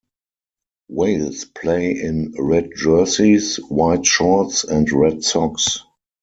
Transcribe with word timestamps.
Wales 0.89 1.45
play 1.45 1.91
in 1.91 2.33
red 2.35 2.71
jerseys, 2.75 3.57
white 3.57 4.03
shorts 4.03 4.63
and 4.63 4.91
red 4.91 5.23
socks. 5.23 5.83